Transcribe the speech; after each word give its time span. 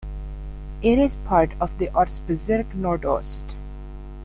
It 0.81 0.97
is 0.97 1.15
part 1.27 1.51
of 1.61 1.77
the 1.77 1.89
"Ortsbezirk 1.89 2.73
Nord-Ost". 2.73 3.55